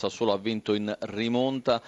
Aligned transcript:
Sassuolo 0.00 0.32
ha 0.32 0.38
vinto 0.38 0.72
in 0.72 0.96
rimonta 1.00 1.82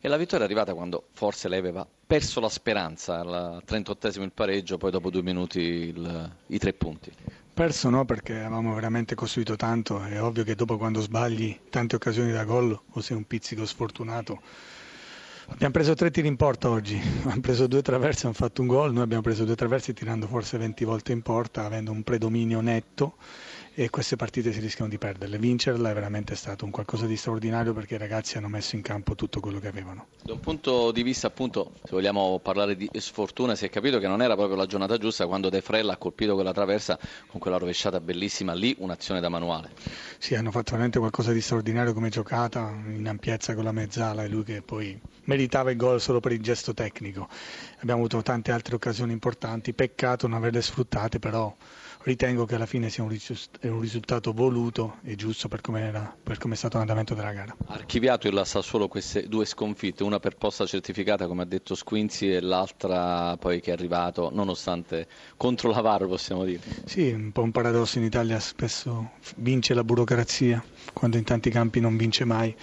e 0.00 0.08
la 0.08 0.16
vittoria 0.16 0.44
è 0.44 0.48
arrivata 0.48 0.74
quando 0.74 1.04
forse 1.12 1.46
lei 1.48 1.60
aveva 1.60 1.86
perso 2.04 2.40
la 2.40 2.48
speranza 2.48 3.20
al 3.20 3.62
38esimo 3.64 4.22
il 4.22 4.32
pareggio, 4.32 4.78
poi 4.78 4.90
dopo 4.90 5.10
due 5.10 5.22
minuti 5.22 5.60
il, 5.60 6.32
i 6.48 6.58
tre 6.58 6.72
punti. 6.72 7.12
Perso 7.54 7.88
no 7.88 8.04
perché 8.04 8.34
avevamo 8.34 8.74
veramente 8.74 9.14
costruito 9.14 9.54
tanto, 9.54 10.02
è 10.02 10.20
ovvio 10.20 10.42
che 10.42 10.56
dopo 10.56 10.76
quando 10.76 11.00
sbagli 11.00 11.56
tante 11.70 11.94
occasioni 11.94 12.32
da 12.32 12.42
gol 12.42 12.76
o 12.90 13.00
sei 13.00 13.16
un 13.16 13.28
pizzico 13.28 13.64
sfortunato. 13.64 14.40
Abbiamo 15.46 15.72
preso 15.72 15.94
tre 15.94 16.10
tiri 16.10 16.26
in 16.26 16.36
porta 16.36 16.68
oggi, 16.68 16.96
abbiamo 17.22 17.40
preso 17.42 17.68
due 17.68 17.82
traverse 17.82 18.22
e 18.22 18.26
hanno 18.26 18.34
fatto 18.34 18.60
un 18.60 18.66
gol, 18.66 18.92
noi 18.92 19.04
abbiamo 19.04 19.22
preso 19.22 19.44
due 19.44 19.54
traverse 19.54 19.92
tirando 19.92 20.26
forse 20.26 20.58
20 20.58 20.84
volte 20.84 21.12
in 21.12 21.22
porta, 21.22 21.64
avendo 21.64 21.92
un 21.92 22.02
predominio 22.02 22.60
netto 22.60 23.14
e 23.74 23.88
queste 23.88 24.16
partite 24.16 24.52
si 24.52 24.60
rischiano 24.60 24.90
di 24.90 24.98
perderle. 24.98 25.38
Vincerla 25.38 25.90
è 25.90 25.94
veramente 25.94 26.36
stato 26.36 26.64
un 26.64 26.70
qualcosa 26.70 27.06
di 27.06 27.16
straordinario 27.16 27.72
perché 27.72 27.94
i 27.94 27.98
ragazzi 27.98 28.36
hanno 28.36 28.48
messo 28.48 28.76
in 28.76 28.82
campo 28.82 29.14
tutto 29.14 29.40
quello 29.40 29.58
che 29.58 29.68
avevano. 29.68 30.08
Da 30.22 30.34
un 30.34 30.40
punto 30.40 30.92
di 30.92 31.02
vista 31.02 31.28
appunto, 31.28 31.72
se 31.82 31.90
vogliamo 31.90 32.38
parlare 32.40 32.76
di 32.76 32.88
sfortuna, 32.92 33.54
si 33.54 33.64
è 33.64 33.70
capito 33.70 33.98
che 33.98 34.06
non 34.06 34.20
era 34.20 34.34
proprio 34.34 34.56
la 34.56 34.66
giornata 34.66 34.98
giusta 34.98 35.26
quando 35.26 35.48
De 35.48 35.62
Frella 35.62 35.94
ha 35.94 35.96
colpito 35.96 36.34
quella 36.34 36.52
traversa 36.52 36.98
con 37.26 37.40
quella 37.40 37.56
rovesciata 37.56 37.98
bellissima 38.00 38.52
lì, 38.52 38.74
un'azione 38.78 39.20
da 39.20 39.28
manuale. 39.28 39.70
Sì, 40.18 40.34
hanno 40.34 40.50
fatto 40.50 40.72
veramente 40.72 40.98
qualcosa 40.98 41.32
di 41.32 41.40
straordinario 41.40 41.94
come 41.94 42.10
giocata, 42.10 42.72
in 42.86 43.08
ampiezza 43.08 43.54
con 43.54 43.64
la 43.64 43.72
mezzala 43.72 44.24
e 44.24 44.28
lui 44.28 44.44
che 44.44 44.62
poi 44.62 45.00
meritava 45.24 45.70
il 45.70 45.76
gol 45.76 46.00
solo 46.00 46.20
per 46.20 46.32
il 46.32 46.40
gesto 46.40 46.74
tecnico. 46.74 47.28
Abbiamo 47.80 48.00
avuto 48.00 48.22
tante 48.22 48.52
altre 48.52 48.74
occasioni 48.74 49.12
importanti, 49.12 49.72
peccato 49.72 50.26
non 50.26 50.36
averle 50.36 50.62
sfruttate, 50.62 51.18
però 51.18 51.54
ritengo 52.04 52.44
che 52.44 52.54
alla 52.54 52.66
fine 52.66 52.88
sia 52.90 53.02
un 53.02 53.80
risultato 53.80 54.32
voluto 54.32 54.96
e 55.02 55.14
giusto 55.14 55.48
per 55.48 55.60
come, 55.60 55.90
è 55.90 56.54
stato 56.54 56.78
l'andamento 56.78 57.14
della 57.14 57.32
gara. 57.32 57.54
Archiviato 57.66 58.28
il 58.28 58.40
Sassuolo 58.44 58.88
queste 58.88 59.28
due 59.28 59.44
sconfitte, 59.44 60.02
una 60.02 60.18
per 60.18 60.36
posta 60.36 60.66
certificata 60.66 61.26
come 61.26 61.42
ha 61.42 61.46
detto 61.46 61.74
Squinzi 61.74 62.32
e 62.32 62.40
l'altra 62.40 63.36
poi 63.36 63.60
che 63.60 63.70
è 63.70 63.72
arrivato 63.72 64.30
nonostante 64.32 65.06
contro 65.36 65.70
la 65.70 65.80
VAR 65.80 66.06
possiamo 66.06 66.44
dire. 66.44 66.60
Sì, 66.84 67.10
un 67.10 67.32
po' 67.32 67.42
un 67.42 67.52
paradosso 67.52 67.98
in 67.98 68.04
Italia, 68.04 68.38
spesso 68.40 69.12
vince 69.36 69.74
la 69.74 69.84
burocrazia 69.84 70.62
quando 70.92 71.16
in 71.16 71.24
tanti 71.24 71.50
campi 71.50 71.80
non 71.80 71.96
vince 71.96 72.24
mai. 72.24 72.54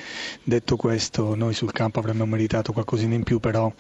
Detto 0.44 0.76
questo, 0.76 1.36
noi 1.36 1.54
sul 1.54 1.72
campo 1.72 2.00
avremmo 2.00 2.26
meritato 2.26 2.74
qualcosina 2.74 3.16
in 3.16 3.24
più, 3.24 3.40
però 3.40 3.72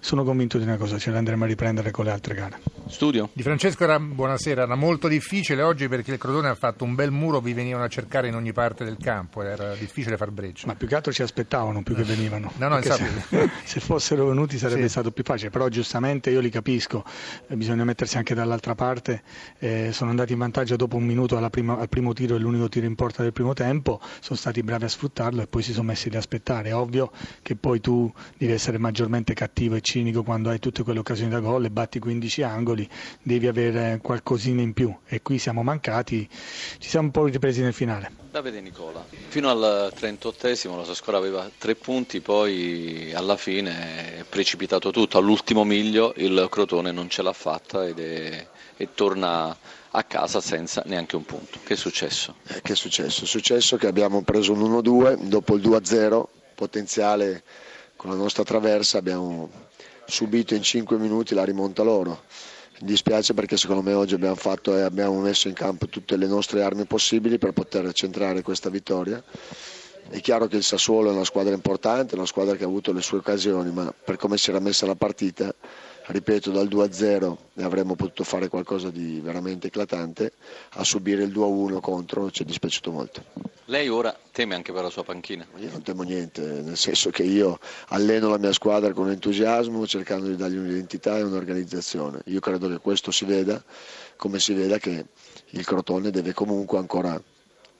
sono 0.00 0.24
convinto 0.24 0.58
di 0.58 0.64
una 0.64 0.76
cosa, 0.76 0.98
ce 0.98 1.10
la 1.10 1.18
andremo 1.18 1.44
a 1.44 1.46
riprendere 1.46 1.90
con 1.90 2.04
le 2.04 2.10
altre 2.10 2.34
gare. 2.34 2.58
Studio. 2.88 3.28
Di 3.32 3.42
Francesco 3.42 3.84
era, 3.84 3.98
buonasera, 4.00 4.62
era 4.62 4.74
molto 4.74 5.08
difficile 5.08 5.62
oggi 5.62 5.88
perché 5.88 6.12
il 6.12 6.18
Crotone 6.18 6.48
ha 6.48 6.54
fatto 6.54 6.84
un 6.84 6.94
bel 6.94 7.10
muro, 7.10 7.40
vi 7.40 7.52
venivano 7.52 7.84
a 7.84 7.88
cercare 7.88 8.28
in 8.28 8.34
ogni 8.34 8.52
parte 8.52 8.84
del 8.84 8.96
campo, 8.98 9.42
era 9.42 9.74
difficile 9.74 10.16
far 10.16 10.30
breccia. 10.30 10.66
Ma 10.66 10.74
più 10.74 10.86
che 10.86 10.94
altro 10.94 11.12
ci 11.12 11.22
aspettavano 11.22 11.82
più 11.82 11.94
che 11.94 12.02
venivano. 12.02 12.52
No, 12.56 12.68
no, 12.68 12.80
se, 12.80 12.96
se, 13.64 13.80
fossero 13.80 14.26
venuti 14.26 14.56
sarebbe 14.58 14.82
sì. 14.82 14.88
stato 14.88 15.10
più 15.10 15.22
facile, 15.22 15.50
però 15.50 15.68
giustamente 15.68 16.30
io 16.30 16.40
li 16.40 16.50
capisco, 16.50 17.04
eh, 17.46 17.56
bisogna 17.56 17.84
mettersi 17.84 18.16
anche 18.16 18.34
dall'altra 18.34 18.74
parte, 18.74 19.22
eh, 19.58 19.90
sono 19.92 20.10
andati 20.10 20.32
in 20.32 20.38
vantaggio 20.38 20.76
dopo 20.76 20.96
un 20.96 21.04
minuto 21.04 21.36
prima, 21.50 21.78
al 21.78 21.88
primo 21.88 22.12
tiro, 22.12 22.36
è 22.36 22.38
l'unico 22.38 22.68
tiro 22.68 22.86
in 22.86 22.94
porta 22.94 23.22
del 23.22 23.32
primo 23.32 23.52
tempo, 23.52 24.00
sono 24.20 24.38
stati 24.38 24.62
bravi 24.62 24.84
a 24.84 24.88
sfruttarlo 24.88 25.42
e 25.42 25.46
poi 25.46 25.62
si 25.62 25.72
sono 25.72 25.88
messi 25.88 26.08
lì 26.10 26.16
a 26.16 26.18
aspettare. 26.18 26.70
È 26.70 26.74
ovvio 26.74 27.10
che 27.42 27.56
poi 27.56 27.80
tu 27.80 28.10
devi 28.36 28.52
essere 28.52 28.78
maggiormente 28.78 29.34
cattivo 29.34 29.74
e 29.74 29.80
cinico 29.88 30.22
quando 30.22 30.50
hai 30.50 30.58
tutte 30.58 30.82
quelle 30.82 30.98
occasioni 30.98 31.30
da 31.30 31.40
gol 31.40 31.64
e 31.64 31.70
batti 31.70 31.98
15 31.98 32.42
angoli, 32.42 32.86
devi 33.22 33.46
avere 33.46 33.98
qualcosina 34.02 34.60
in 34.60 34.74
più 34.74 34.94
e 35.06 35.22
qui 35.22 35.38
siamo 35.38 35.62
mancati, 35.62 36.28
ci 36.78 36.88
siamo 36.90 37.06
un 37.06 37.12
po' 37.12 37.24
ripresi 37.24 37.62
nel 37.62 37.72
finale. 37.72 38.10
Davide 38.30 38.60
Nicola, 38.60 39.02
fino 39.28 39.48
al 39.48 39.90
38esimo 39.98 40.76
la 40.76 40.84
sua 40.84 40.92
squadra 40.92 41.22
aveva 41.22 41.50
tre 41.56 41.74
punti, 41.74 42.20
poi 42.20 43.10
alla 43.14 43.38
fine 43.38 44.18
è 44.18 44.24
precipitato 44.28 44.90
tutto, 44.90 45.16
all'ultimo 45.16 45.64
miglio 45.64 46.12
il 46.16 46.46
Crotone 46.50 46.92
non 46.92 47.08
ce 47.08 47.22
l'ha 47.22 47.32
fatta 47.32 47.86
ed 47.86 47.98
è, 47.98 48.46
e 48.76 48.88
torna 48.92 49.56
a 49.90 50.02
casa 50.04 50.42
senza 50.42 50.82
neanche 50.84 51.16
un 51.16 51.24
punto. 51.24 51.60
Che 51.64 51.72
è 51.72 51.76
successo? 51.76 52.34
Eh, 52.48 52.60
che 52.60 52.74
è 52.74 52.76
successo? 52.76 53.24
È 53.24 53.26
successo 53.26 53.78
che 53.78 53.86
abbiamo 53.86 54.20
preso 54.22 54.52
un 54.52 54.60
1-2, 54.60 55.22
dopo 55.22 55.56
il 55.56 55.62
2-0 55.62 56.24
potenziale 56.54 57.42
con 57.96 58.10
la 58.10 58.16
nostra 58.16 58.44
traversa 58.44 58.98
abbiamo 58.98 59.50
subito 60.08 60.54
in 60.54 60.62
5 60.62 60.96
minuti 60.96 61.34
la 61.34 61.44
rimonta 61.44 61.82
loro. 61.82 62.22
Mi 62.80 62.86
dispiace 62.88 63.34
perché 63.34 63.56
secondo 63.56 63.82
me 63.82 63.92
oggi 63.92 64.14
abbiamo, 64.14 64.34
fatto 64.36 64.76
e 64.76 64.80
abbiamo 64.80 65.20
messo 65.20 65.48
in 65.48 65.54
campo 65.54 65.86
tutte 65.86 66.16
le 66.16 66.26
nostre 66.26 66.62
armi 66.62 66.84
possibili 66.86 67.38
per 67.38 67.52
poter 67.52 67.92
centrare 67.92 68.42
questa 68.42 68.70
vittoria. 68.70 69.22
È 70.10 70.20
chiaro 70.20 70.46
che 70.46 70.56
il 70.56 70.62
Sassuolo 70.62 71.10
è 71.10 71.12
una 71.12 71.24
squadra 71.24 71.52
importante, 71.54 72.14
una 72.14 72.24
squadra 72.24 72.56
che 72.56 72.64
ha 72.64 72.66
avuto 72.66 72.92
le 72.92 73.02
sue 73.02 73.18
occasioni, 73.18 73.70
ma 73.70 73.92
per 73.92 74.16
come 74.16 74.38
si 74.38 74.48
era 74.50 74.58
messa 74.60 74.86
la 74.86 74.94
partita 74.96 75.54
ripeto 76.08 76.50
dal 76.50 76.68
2-0 76.68 77.36
ne 77.54 77.64
avremmo 77.64 77.94
potuto 77.94 78.24
fare 78.24 78.48
qualcosa 78.48 78.90
di 78.90 79.20
veramente 79.20 79.66
eclatante, 79.66 80.32
a 80.70 80.84
subire 80.84 81.22
il 81.22 81.30
2-1 81.32 81.80
contro 81.80 82.30
ci 82.30 82.42
è 82.42 82.46
dispiaciuto 82.46 82.90
molto. 82.90 83.24
Lei 83.68 83.90
ora 83.90 84.16
teme 84.32 84.54
anche 84.54 84.72
per 84.72 84.82
la 84.82 84.88
sua 84.88 85.04
panchina? 85.04 85.46
Io 85.56 85.70
non 85.70 85.82
temo 85.82 86.02
niente, 86.02 86.40
nel 86.40 86.78
senso 86.78 87.10
che 87.10 87.22
io 87.22 87.58
alleno 87.88 88.30
la 88.30 88.38
mia 88.38 88.52
squadra 88.54 88.94
con 88.94 89.10
entusiasmo, 89.10 89.86
cercando 89.86 90.26
di 90.26 90.36
dargli 90.36 90.56
un'identità 90.56 91.18
e 91.18 91.22
un'organizzazione. 91.22 92.22
Io 92.26 92.40
credo 92.40 92.68
che 92.68 92.78
questo 92.78 93.10
si 93.10 93.26
veda, 93.26 93.62
come 94.16 94.38
si 94.38 94.54
veda 94.54 94.78
che 94.78 95.04
il 95.50 95.66
Crotone 95.66 96.10
deve 96.10 96.32
comunque 96.32 96.78
ancora 96.78 97.22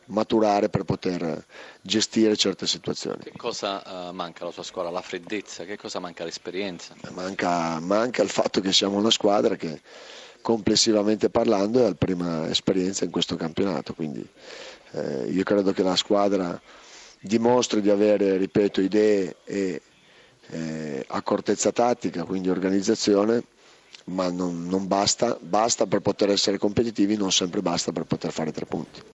maturare 0.08 0.68
per 0.68 0.84
poter 0.84 1.46
gestire 1.80 2.36
certe 2.36 2.66
situazioni. 2.66 3.22
Che 3.22 3.32
cosa 3.38 3.82
uh, 4.10 4.12
manca 4.12 4.42
alla 4.42 4.52
sua 4.52 4.64
squadra? 4.64 4.90
La 4.90 5.00
freddezza? 5.00 5.64
Che 5.64 5.78
cosa 5.78 6.00
manca 6.00 6.22
l'esperienza? 6.22 6.94
Manca, 7.12 7.80
manca 7.80 8.22
il 8.22 8.28
fatto 8.28 8.60
che 8.60 8.74
siamo 8.74 8.98
una 8.98 9.10
squadra 9.10 9.56
che 9.56 9.80
complessivamente 10.42 11.30
parlando 11.30 11.80
è 11.80 11.88
la 11.88 11.94
prima 11.94 12.48
esperienza 12.48 13.04
in 13.04 13.10
questo 13.10 13.36
campionato, 13.36 13.92
quindi 13.94 14.26
eh, 14.92 15.28
io 15.30 15.42
credo 15.44 15.72
che 15.72 15.82
la 15.82 15.96
squadra 15.96 16.60
dimostri 17.20 17.80
di 17.80 17.90
avere, 17.90 18.36
ripeto, 18.36 18.80
idee 18.80 19.36
e 19.44 19.82
eh, 20.50 21.04
accortezza 21.08 21.72
tattica, 21.72 22.24
quindi 22.24 22.48
organizzazione, 22.48 23.42
ma 24.04 24.30
non, 24.30 24.66
non 24.66 24.86
basta, 24.86 25.36
basta 25.40 25.86
per 25.86 26.00
poter 26.00 26.30
essere 26.30 26.58
competitivi, 26.58 27.16
non 27.16 27.32
sempre 27.32 27.60
basta 27.60 27.92
per 27.92 28.04
poter 28.04 28.32
fare 28.32 28.52
tre 28.52 28.64
punti. 28.66 29.00